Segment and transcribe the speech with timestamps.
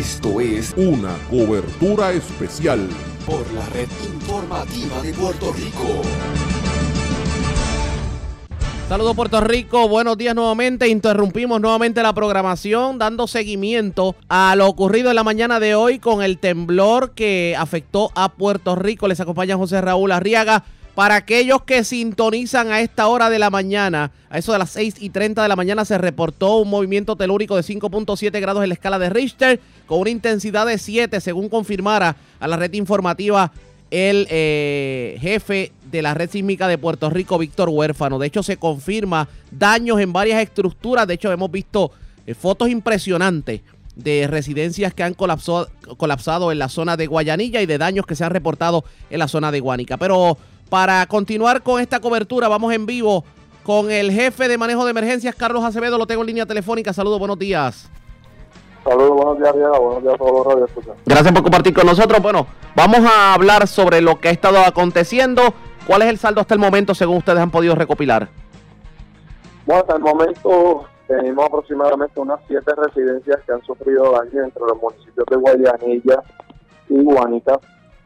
[0.00, 2.88] Esto es una cobertura especial
[3.24, 6.02] por la red informativa de Puerto Rico.
[8.88, 10.88] Saludos Puerto Rico, buenos días nuevamente.
[10.88, 16.24] Interrumpimos nuevamente la programación dando seguimiento a lo ocurrido en la mañana de hoy con
[16.24, 19.06] el temblor que afectó a Puerto Rico.
[19.06, 20.64] Les acompaña José Raúl Arriaga.
[20.94, 24.96] Para aquellos que sintonizan a esta hora de la mañana, a eso de las 6
[25.00, 28.74] y 30 de la mañana, se reportó un movimiento telúrico de 5.7 grados en la
[28.74, 33.50] escala de Richter, con una intensidad de 7, según confirmara a la red informativa
[33.90, 38.20] el eh, jefe de la red sísmica de Puerto Rico, Víctor Huérfano.
[38.20, 41.08] De hecho, se confirma daños en varias estructuras.
[41.08, 41.90] De hecho, hemos visto
[42.26, 43.62] eh, fotos impresionantes
[43.96, 48.16] de residencias que han colapsado, colapsado en la zona de Guayanilla y de daños que
[48.16, 49.96] se han reportado en la zona de Guánica.
[49.96, 50.38] Pero
[50.68, 53.24] para continuar con esta cobertura, vamos en vivo
[53.64, 55.98] con el jefe de manejo de emergencias, Carlos Acevedo.
[55.98, 56.92] Lo tengo en línea telefónica.
[56.92, 57.90] Saludos, buenos días.
[58.84, 59.80] Saludos, buenos días, Diego.
[59.80, 60.70] Buenos días a todos los radios.
[61.06, 62.20] Gracias por compartir con nosotros.
[62.20, 62.46] Bueno,
[62.76, 65.54] vamos a hablar sobre lo que ha estado aconteciendo.
[65.86, 68.28] ¿Cuál es el saldo hasta el momento, según ustedes han podido recopilar?
[69.64, 74.80] Bueno, hasta el momento tenemos aproximadamente unas siete residencias que han sufrido daño entre los
[74.80, 76.22] municipios de Guayanilla
[76.90, 77.58] y Guánica.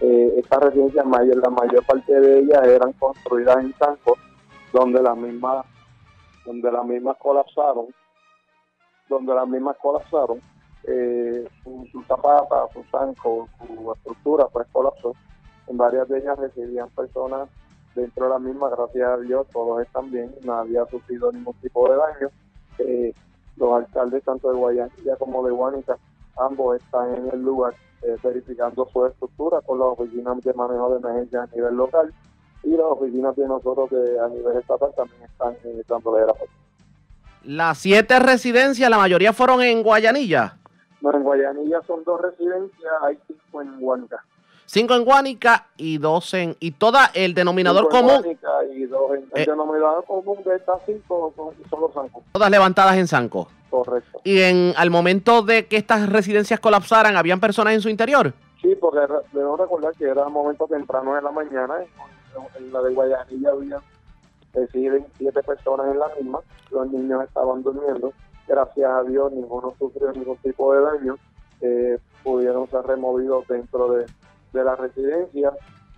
[0.00, 4.16] Eh, estas residencias, mayor, la mayor parte de ellas eran construidas en Sanco,
[4.72, 5.64] donde las mismas,
[6.44, 7.86] donde las mismas colapsaron,
[9.08, 10.40] donde las mismas colapsaron,
[10.84, 15.12] eh, su, su zapata, su Sanco, su estructura pues colapsó.
[15.68, 17.48] En varias de ellas residían personas
[17.94, 21.88] dentro de la misma, gracias a Dios, todos están bien, nadie ha sufrido ningún tipo
[21.88, 22.28] de daño.
[22.78, 23.14] Eh,
[23.56, 25.96] los alcaldes tanto de Guayanilla como de Guánica,
[26.38, 30.98] ambos están en el lugar eh, verificando su estructura con las oficinas de manejo de
[30.98, 32.12] emergencia a nivel local
[32.62, 35.56] y las oficinas de nosotros de, a nivel estatal también están
[35.88, 36.50] dándole el apoyo.
[37.44, 40.56] Las siete residencias, la mayoría fueron en Guayanilla.
[41.02, 44.24] No, en Guayanilla son dos residencias, hay cinco en Guánica.
[44.66, 46.56] Cinco en Guánica y dos en...
[46.58, 49.46] Y toda el denominador Cinco en común, Guánica y dos en, el Eh.
[49.46, 52.22] denominador común de estas cinco son, son los zancos.
[52.32, 53.48] todas levantadas en Sanco.
[53.74, 54.20] Correcto.
[54.22, 58.32] Y en al momento de que estas residencias colapsaran, ¿habían personas en su interior?
[58.62, 59.00] Sí, porque
[59.32, 61.74] debemos recordar que era momento temprano de la mañana.
[62.56, 63.80] En, la de Guayanilla había
[65.18, 66.38] siete personas en la misma.
[66.70, 68.12] Los niños estaban durmiendo.
[68.46, 71.18] Gracias a Dios ninguno sufrió ningún tipo de daño.
[71.60, 74.06] Eh, pudieron ser removidos dentro de,
[74.52, 75.52] de la residencia.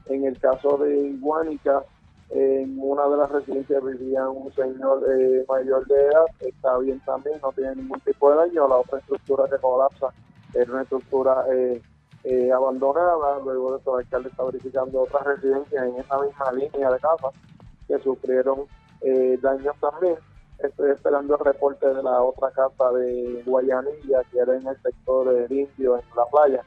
[0.07, 1.85] En el caso de Iguánica,
[2.31, 7.39] en una de las residencias vivía un señor eh, mayor de edad, está bien también,
[7.41, 8.69] no tiene ningún tipo de daño.
[8.69, 10.09] La otra estructura que colapsa
[10.55, 11.81] era una estructura eh,
[12.25, 13.39] eh, abandonada.
[13.45, 17.33] Luego de eso, el alcalde está verificando otras residencias en esa misma línea de casas
[17.87, 18.65] que sufrieron
[19.03, 20.17] eh, daños también.
[20.59, 25.33] Estoy esperando el reporte de la otra casa de Guayanilla, que era en el sector
[25.33, 26.65] del Indio, en la playa.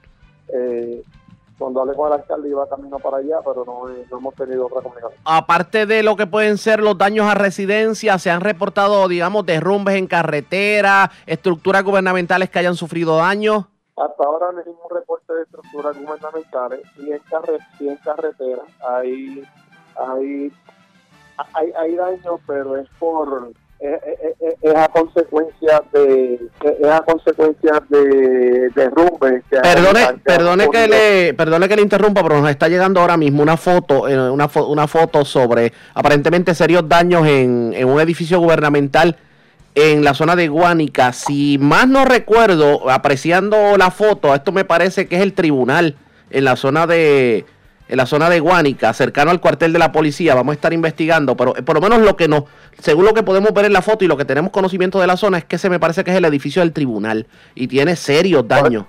[1.59, 4.67] Cuando hablé con el alcalde iba camino para allá, pero no, eh, no hemos tenido
[4.67, 5.19] otra comunicación.
[5.25, 9.95] Aparte de lo que pueden ser los daños a residencias, se han reportado, digamos, derrumbes
[9.95, 13.65] en carretera, estructuras gubernamentales que hayan sufrido daños.
[13.97, 18.61] Hasta ahora no hay ningún reporte de estructuras gubernamentales y en, carre, sí en carretera
[18.87, 19.43] hay,
[19.97, 20.53] hay,
[21.53, 23.93] hay, hay daños, pero es por es,
[24.61, 26.39] es- a consecuencia de
[26.79, 32.41] es a consecuencia de derrumbes que Perdone, perdone que le, perdone que le interrumpa, pero
[32.41, 36.87] nos está llegando ahora mismo una foto, eh, una, fo- una foto sobre aparentemente serios
[36.87, 39.15] daños en, en un edificio gubernamental
[39.75, 41.13] en la zona de Guánica.
[41.13, 45.95] Si más no recuerdo, apreciando la foto, esto me parece que es el tribunal
[46.31, 47.45] en la zona de
[47.89, 50.35] en la zona de Guánica, cercano al cuartel de la policía.
[50.35, 52.43] Vamos a estar investigando, pero eh, por lo menos lo que nos,
[52.79, 55.17] según lo que podemos ver en la foto y lo que tenemos conocimiento de la
[55.17, 58.47] zona, es que se me parece que es el edificio del tribunal y tiene serios
[58.47, 58.85] daños.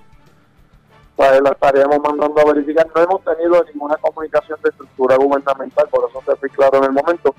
[1.15, 2.87] pues la estaríamos mandando a verificar.
[2.95, 6.91] No hemos tenido ninguna comunicación de estructura gubernamental, por eso te fui claro en el
[6.91, 7.33] momento.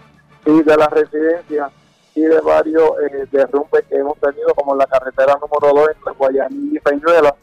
[0.45, 1.71] Y de la residencia
[2.17, 6.13] y de varios eh, derrumbes que hemos tenido, como en la carretera número 2 entre
[6.15, 7.37] Guayanilla y Peñuela.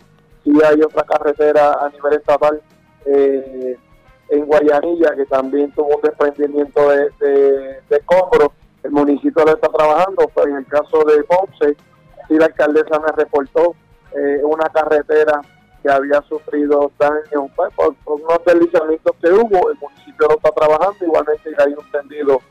[0.44, 2.62] Sí hay otra carretera a nivel estatal
[3.06, 3.78] eh,
[4.50, 8.50] Guayanilla que también tuvo un desprendimiento de, de, de escombros.
[8.82, 11.78] El municipio lo está trabajando, pero en el caso de Ponce,
[12.28, 13.76] sí la alcaldesa me reportó
[14.16, 15.42] eh, una carretera
[15.84, 19.70] que había sufrido daño pues, por, unos deslizamientos que hubo.
[19.70, 22.42] El municipio lo está trabajando, igualmente hay un tendido,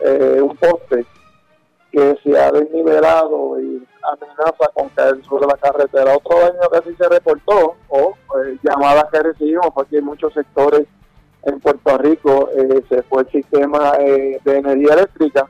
[0.00, 1.04] eh, un poste
[1.90, 6.16] que se ha desnivelado y amenaza con caer sobre la carretera.
[6.16, 8.14] Otro daño que sí se reportó, o
[8.44, 10.86] eh, llamadas que recibimos, porque en muchos sectores
[11.48, 15.48] en Puerto Rico eh, se fue el sistema eh, de energía eléctrica.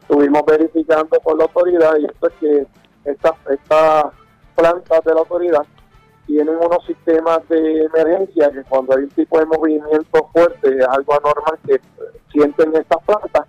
[0.00, 2.66] Estuvimos verificando con la autoridad y esto es que
[3.04, 4.12] estas esta
[4.54, 5.64] plantas de la autoridad
[6.26, 11.58] tienen unos sistemas de emergencia que cuando hay un tipo de movimiento fuerte, algo anormal
[11.66, 11.80] que
[12.32, 13.46] sienten estas plantas,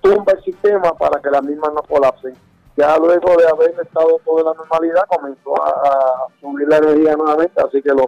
[0.00, 2.34] tumba el sistema para que las mismas no colapsen.
[2.76, 7.82] Ya luego de haber estado toda la normalidad, comenzó a, subir la energía nuevamente, así
[7.82, 8.06] que los,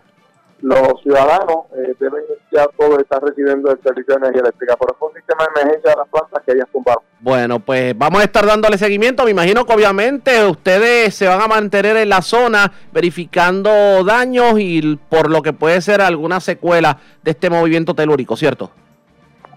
[0.62, 2.22] los ciudadanos eh, deben
[2.52, 4.76] ya todos estar recibiendo el servicio de energía eléctrica.
[4.76, 7.02] Por eso un sistema de emergencia de las plantas que ellas tumbaron.
[7.20, 9.24] Bueno, pues vamos a estar dándole seguimiento.
[9.24, 14.96] Me imagino que obviamente ustedes se van a mantener en la zona verificando daños y
[15.08, 18.70] por lo que puede ser alguna secuela de este movimiento telúrico, ¿cierto?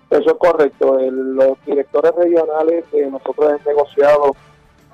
[0.09, 0.97] Eso es correcto.
[0.99, 4.35] los directores regionales que nosotros hemos negociado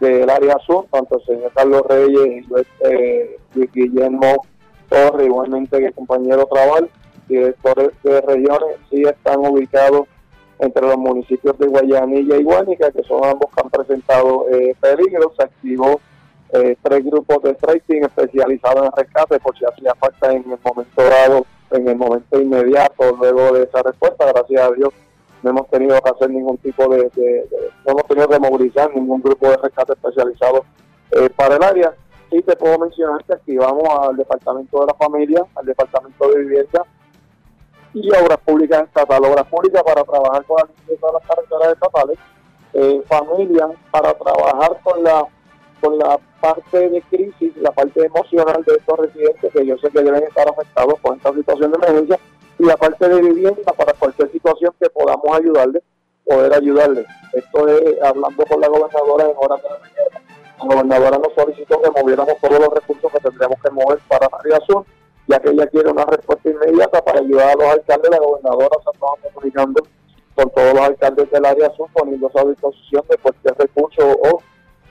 [0.02, 3.40] del área sur, tanto el señor Carlos Reyes y este,
[3.74, 4.44] Guillermo
[4.92, 6.90] Torres, igualmente el compañero Trabal,
[7.28, 10.08] directores de regiones, sí están ubicados
[10.60, 15.34] entre los municipios de Guayanilla y Guánica, que son ambos que han presentado eh, peligro.
[15.36, 16.02] Se activó
[16.54, 21.04] eh, tres grupos de tracing especializados en rescate por si hacía falta en el momento
[21.04, 24.26] dado, en el momento inmediato, luego de esa respuesta.
[24.28, 24.94] Gracias a Dios
[25.42, 27.10] no hemos tenido que hacer ningún tipo de,
[27.86, 30.66] no hemos tenido que movilizar ningún grupo de rescate especializado
[31.12, 31.94] eh, para el área.
[32.32, 36.86] Sí te puedo mencionar que activamos al Departamento de la Familia, al Departamento de Vivienda
[37.94, 42.18] y Obras Públicas Estatales, Obras Públicas para trabajar con las carreteras estatales,
[42.74, 45.28] eh, Familia para trabajar con la
[45.82, 50.02] con la parte de crisis, la parte emocional de estos residentes que yo sé que
[50.02, 52.20] deben estar afectados por esta situación de emergencia
[52.60, 55.82] y la parte de vivienda para cualquier situación que podamos ayudarle,
[56.24, 57.06] poder ayudarle.
[57.34, 60.01] Esto es hablando con la gobernadora en horas de la mañana.
[60.62, 64.38] La gobernadora nos solicitó que moviéramos todos los recursos que tendríamos que mover para la
[64.38, 64.86] área sur,
[65.28, 68.12] ya que ella quiere una respuesta inmediata para ayudar a los alcaldes.
[68.12, 69.84] La gobernadora se está comunicando
[70.36, 74.42] con todos los alcaldes del área sur, poniéndose a disposición de cualquier recurso o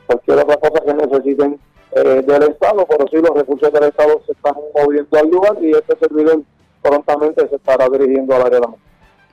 [0.07, 1.61] cualquier otra cosa que necesiten
[1.93, 5.71] eh, del Estado, pero sí los recursos del Estado se están moviendo al lugar y
[5.71, 6.43] este servidor
[6.83, 8.75] prontamente se estará dirigiendo al área de la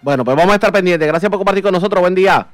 [0.01, 1.07] Bueno, pues vamos a estar pendientes.
[1.07, 2.01] Gracias por compartir con nosotros.
[2.01, 2.48] Buen día.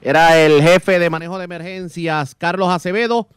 [0.00, 3.28] Era el jefe de manejo de emergencias, Carlos Acevedo.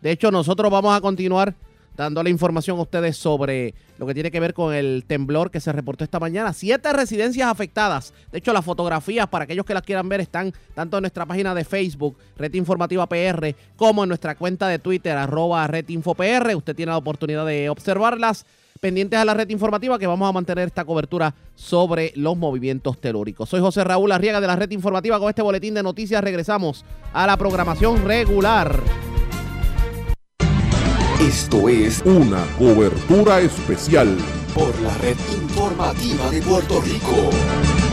[0.00, 1.54] De hecho, nosotros vamos a continuar
[1.98, 5.72] dándole información a ustedes sobre lo que tiene que ver con el temblor que se
[5.72, 6.52] reportó esta mañana.
[6.52, 8.14] Siete residencias afectadas.
[8.30, 11.54] De hecho, las fotografías, para aquellos que las quieran ver, están tanto en nuestra página
[11.56, 16.54] de Facebook, Red Informativa PR, como en nuestra cuenta de Twitter, arroba Red Info PR.
[16.54, 18.46] Usted tiene la oportunidad de observarlas
[18.78, 23.48] pendientes a la red informativa que vamos a mantener esta cobertura sobre los movimientos telúricos.
[23.48, 26.22] Soy José Raúl Arriaga de la red informativa con este boletín de noticias.
[26.22, 28.80] Regresamos a la programación regular.
[31.20, 34.16] Esto es una cobertura especial
[34.54, 37.87] por la red informativa de Puerto Rico.